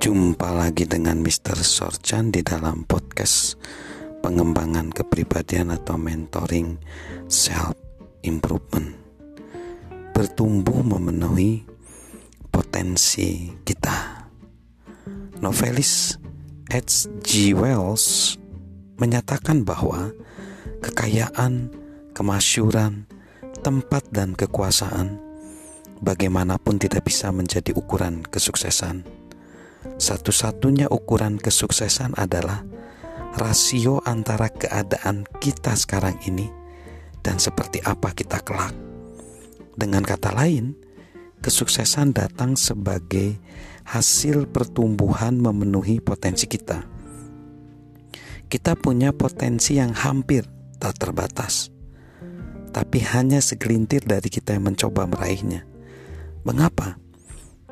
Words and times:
Jumpa 0.00 0.56
lagi 0.56 0.88
dengan 0.88 1.20
Mr. 1.20 1.60
Sorchan 1.60 2.32
di 2.32 2.40
dalam 2.40 2.88
podcast 2.88 3.60
pengembangan 4.24 4.88
kepribadian 4.96 5.76
atau 5.76 6.00
mentoring 6.00 6.80
self 7.28 7.76
improvement. 8.24 8.96
Bertumbuh 10.16 10.80
memenuhi 10.80 11.60
potensi 12.48 13.52
kita. 13.60 14.24
Novelis 15.44 16.16
H.G. 16.72 17.52
Wells 17.52 18.40
menyatakan 18.96 19.68
bahwa 19.68 20.16
kekayaan, 20.80 21.76
kemasyuran, 22.16 23.04
tempat 23.60 24.08
dan 24.08 24.32
kekuasaan 24.32 25.20
bagaimanapun 26.00 26.80
tidak 26.80 27.04
bisa 27.04 27.28
menjadi 27.36 27.76
ukuran 27.76 28.24
kesuksesan 28.24 29.19
satu-satunya 29.80 30.88
ukuran 30.92 31.40
kesuksesan 31.40 32.16
adalah 32.16 32.64
rasio 33.36 34.02
antara 34.04 34.50
keadaan 34.50 35.24
kita 35.38 35.76
sekarang 35.78 36.18
ini 36.26 36.50
dan 37.24 37.38
seperti 37.38 37.80
apa 37.84 38.12
kita 38.12 38.42
kelak. 38.42 38.74
Dengan 39.76 40.04
kata 40.04 40.34
lain, 40.34 40.76
kesuksesan 41.40 42.12
datang 42.12 42.58
sebagai 42.58 43.38
hasil 43.88 44.50
pertumbuhan 44.50 45.40
memenuhi 45.40 46.02
potensi 46.04 46.44
kita. 46.44 46.84
Kita 48.50 48.74
punya 48.74 49.14
potensi 49.14 49.78
yang 49.78 49.94
hampir 49.94 50.42
tak 50.82 50.98
terbatas, 50.98 51.70
tapi 52.74 52.98
hanya 53.14 53.38
segelintir 53.38 54.02
dari 54.02 54.26
kita 54.26 54.58
yang 54.58 54.74
mencoba 54.74 55.06
meraihnya. 55.06 55.62
Mengapa? 56.42 56.98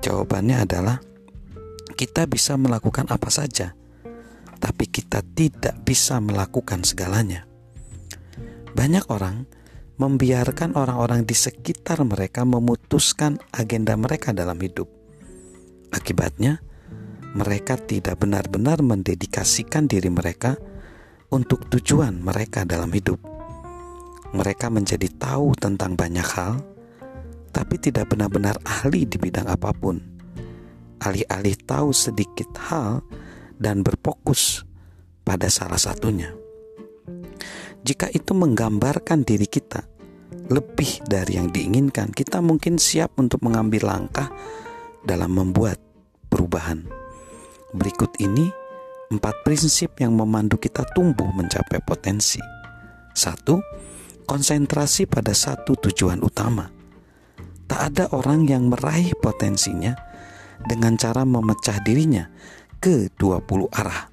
Jawabannya 0.00 0.64
adalah 0.64 0.98
kita 2.02 2.26
bisa 2.26 2.58
melakukan 2.58 3.06
apa 3.14 3.30
saja, 3.30 3.78
tapi 4.58 4.90
kita 4.90 5.22
tidak 5.38 5.86
bisa 5.86 6.18
melakukan 6.18 6.82
segalanya. 6.82 7.46
Banyak 8.74 9.06
orang 9.06 9.46
membiarkan 10.02 10.74
orang-orang 10.74 11.22
di 11.22 11.38
sekitar 11.38 12.02
mereka 12.02 12.42
memutuskan 12.42 13.38
agenda 13.54 13.94
mereka 13.94 14.34
dalam 14.34 14.58
hidup. 14.58 14.90
Akibatnya, 15.94 16.58
mereka 17.38 17.78
tidak 17.78 18.18
benar-benar 18.18 18.82
mendedikasikan 18.82 19.86
diri 19.86 20.10
mereka 20.10 20.58
untuk 21.30 21.70
tujuan 21.70 22.18
mereka 22.18 22.66
dalam 22.66 22.90
hidup. 22.90 23.22
Mereka 24.34 24.74
menjadi 24.74 25.06
tahu 25.06 25.54
tentang 25.54 25.94
banyak 25.94 26.26
hal, 26.34 26.66
tapi 27.54 27.78
tidak 27.78 28.10
benar-benar 28.10 28.58
ahli 28.66 29.06
di 29.06 29.22
bidang 29.22 29.46
apa 29.46 29.70
pun 29.70 30.11
alih-alih 31.02 31.58
tahu 31.66 31.90
sedikit 31.90 32.54
hal 32.70 33.02
dan 33.58 33.82
berfokus 33.82 34.62
pada 35.26 35.50
salah 35.50 35.78
satunya. 35.78 36.30
Jika 37.82 38.06
itu 38.14 38.30
menggambarkan 38.30 39.26
diri 39.26 39.50
kita 39.50 39.82
lebih 40.46 41.02
dari 41.06 41.38
yang 41.38 41.50
diinginkan, 41.50 42.14
kita 42.14 42.38
mungkin 42.38 42.78
siap 42.78 43.18
untuk 43.18 43.42
mengambil 43.42 43.90
langkah 43.90 44.30
dalam 45.02 45.34
membuat 45.34 45.82
perubahan. 46.30 46.86
Berikut 47.74 48.14
ini 48.22 48.46
empat 49.10 49.42
prinsip 49.44 49.98
yang 49.98 50.14
memandu 50.14 50.56
kita 50.56 50.86
tumbuh 50.94 51.28
mencapai 51.34 51.82
potensi. 51.82 52.38
Satu, 53.12 53.60
konsentrasi 54.24 55.04
pada 55.10 55.34
satu 55.36 55.76
tujuan 55.76 56.22
utama. 56.24 56.70
Tak 57.68 57.80
ada 57.92 58.04
orang 58.12 58.44
yang 58.48 58.68
meraih 58.68 59.16
potensinya 59.16 60.11
dengan 60.66 60.94
cara 60.98 61.26
memecah 61.26 61.82
dirinya 61.82 62.28
ke 62.82 63.10
20 63.18 63.70
arah. 63.72 64.10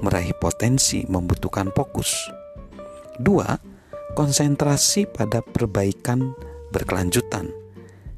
Meraih 0.00 0.34
potensi 0.38 1.02
membutuhkan 1.06 1.74
fokus. 1.74 2.14
Dua, 3.18 3.58
konsentrasi 4.14 5.10
pada 5.10 5.42
perbaikan 5.42 6.34
berkelanjutan. 6.70 7.50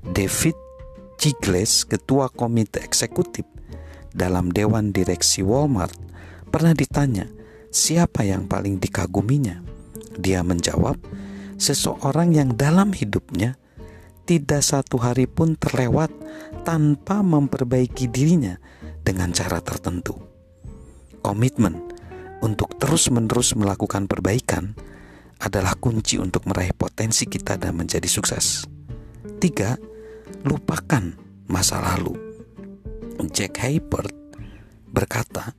David 0.00 0.56
Chigles, 1.20 1.84
ketua 1.84 2.32
komite 2.32 2.80
eksekutif 2.80 3.44
dalam 4.16 4.48
dewan 4.48 4.88
direksi 4.90 5.44
Walmart, 5.44 5.92
pernah 6.48 6.72
ditanya 6.72 7.28
siapa 7.68 8.24
yang 8.24 8.48
paling 8.48 8.80
dikaguminya. 8.80 9.60
Dia 10.16 10.40
menjawab, 10.40 10.96
seseorang 11.60 12.32
yang 12.32 12.56
dalam 12.56 12.96
hidupnya 12.96 13.59
tidak 14.30 14.62
satu 14.62 15.02
hari 15.02 15.26
pun 15.26 15.58
terlewat 15.58 16.14
tanpa 16.62 17.18
memperbaiki 17.18 18.06
dirinya 18.06 18.54
dengan 19.02 19.34
cara 19.34 19.58
tertentu. 19.58 20.14
Komitmen 21.18 21.74
untuk 22.38 22.78
terus-menerus 22.78 23.58
melakukan 23.58 24.06
perbaikan 24.06 24.78
adalah 25.42 25.74
kunci 25.74 26.14
untuk 26.22 26.46
meraih 26.46 26.70
potensi 26.78 27.26
kita 27.26 27.58
dan 27.58 27.74
menjadi 27.74 28.06
sukses. 28.06 28.70
Tiga, 29.42 29.74
lupakan 30.46 31.10
masa 31.50 31.82
lalu. 31.82 32.14
Jack 33.34 33.58
Hayford 33.58 34.14
berkata, 34.94 35.58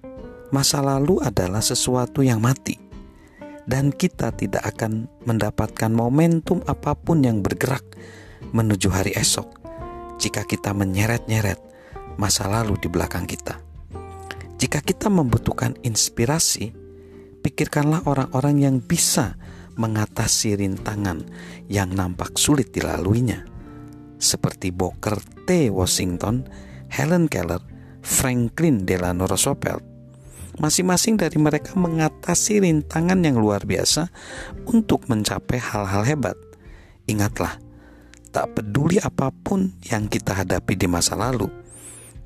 masa 0.55 0.79
lalu 0.79 1.19
adalah 1.19 1.59
sesuatu 1.59 2.23
yang 2.23 2.39
mati 2.39 2.79
dan 3.67 3.91
kita 3.91 4.31
tidak 4.31 4.63
akan 4.63 5.11
mendapatkan 5.27 5.91
momentum 5.91 6.63
apa 6.71 6.95
pun 6.95 7.19
yang 7.19 7.43
bergerak 7.43 7.83
menuju 8.49 8.89
hari 8.89 9.13
esok 9.13 9.61
jika 10.17 10.45
kita 10.45 10.73
menyeret-nyeret 10.73 11.61
masa 12.17 12.49
lalu 12.49 12.77
di 12.81 12.89
belakang 12.89 13.29
kita. 13.29 13.61
Jika 14.61 14.81
kita 14.85 15.09
membutuhkan 15.09 15.73
inspirasi, 15.81 16.69
pikirkanlah 17.41 18.05
orang-orang 18.05 18.61
yang 18.61 18.77
bisa 18.77 19.33
mengatasi 19.73 20.61
rintangan 20.61 21.25
yang 21.65 21.97
nampak 21.97 22.37
sulit 22.37 22.69
dilaluinya, 22.69 23.41
seperti 24.21 24.69
Booker 24.69 25.17
T. 25.49 25.73
Washington, 25.73 26.45
Helen 26.93 27.25
Keller, 27.25 27.65
Franklin 28.05 28.85
Delano 28.85 29.25
Roosevelt. 29.25 29.81
Masing-masing 30.61 31.17
dari 31.17 31.41
mereka 31.41 31.73
mengatasi 31.73 32.61
rintangan 32.61 33.17
yang 33.25 33.41
luar 33.41 33.65
biasa 33.65 34.13
untuk 34.69 35.09
mencapai 35.09 35.57
hal-hal 35.57 36.05
hebat. 36.05 36.37
Ingatlah, 37.09 37.57
tak 38.31 38.55
peduli 38.55 38.97
apa 38.97 39.29
pun 39.29 39.75
yang 39.83 40.07
kita 40.07 40.31
hadapi 40.31 40.79
di 40.79 40.87
masa 40.87 41.19
lalu, 41.19 41.51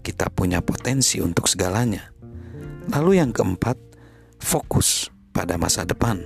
kita 0.06 0.30
punya 0.30 0.62
potensi 0.62 1.18
untuk 1.18 1.50
segalanya. 1.50 2.14
Lalu 2.94 3.18
yang 3.18 3.34
keempat, 3.34 3.76
fokus 4.38 5.10
pada 5.34 5.58
masa 5.58 5.82
depan. 5.84 6.22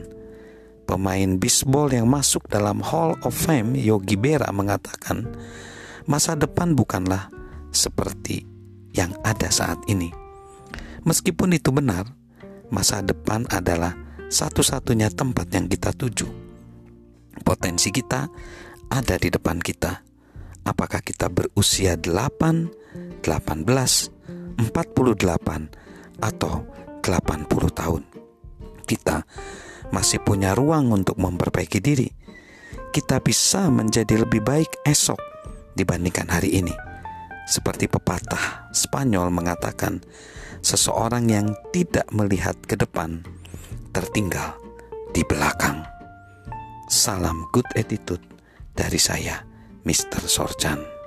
Pemain 0.84 1.40
bisbol 1.40 1.96
yang 1.96 2.12
masuk 2.12 2.52
dalam 2.52 2.84
Hall 2.84 3.16
of 3.24 3.32
Fame, 3.32 3.80
Yogi 3.80 4.20
Berra 4.20 4.52
mengatakan, 4.52 5.32
masa 6.04 6.36
depan 6.36 6.76
bukanlah 6.76 7.32
seperti 7.72 8.44
yang 8.92 9.16
ada 9.24 9.48
saat 9.48 9.80
ini. 9.88 10.12
Meskipun 11.08 11.56
itu 11.56 11.72
benar, 11.72 12.10
masa 12.68 13.00
depan 13.00 13.48
adalah 13.48 13.96
satu-satunya 14.28 15.08
tempat 15.14 15.48
yang 15.56 15.72
kita 15.72 15.96
tuju. 15.96 16.28
Potensi 17.46 17.90
kita 17.94 18.28
ada 18.90 19.16
di 19.22 19.30
depan 19.30 19.62
kita. 19.62 20.02
Apakah 20.66 21.02
kita 21.02 21.30
berusia 21.30 21.96
8, 21.96 23.22
18, 23.22 23.24
48, 23.24 24.66
atau 26.20 26.54
80 27.02 27.80
tahun? 27.80 28.04
Kita 28.86 29.24
masih 29.94 30.20
punya 30.22 30.54
ruang 30.58 30.94
untuk 30.94 31.18
memperbaiki 31.18 31.80
diri. 31.82 32.10
Kita 32.90 33.22
bisa 33.22 33.70
menjadi 33.70 34.26
lebih 34.26 34.42
baik 34.42 34.82
esok 34.86 35.22
dibandingkan 35.78 36.28
hari 36.30 36.58
ini. 36.58 36.74
Seperti 37.50 37.90
pepatah 37.90 38.70
Spanyol 38.74 39.34
mengatakan, 39.34 40.02
seseorang 40.62 41.26
yang 41.30 41.48
tidak 41.74 42.06
melihat 42.14 42.58
ke 42.66 42.78
depan 42.78 43.26
tertinggal 43.90 44.54
di 45.14 45.26
belakang. 45.26 45.82
Salam 46.90 47.46
good 47.54 47.66
attitude 47.78 48.39
dari 48.80 48.96
saya, 48.96 49.44
Mr. 49.84 50.24
Sorchan. 50.24 50.99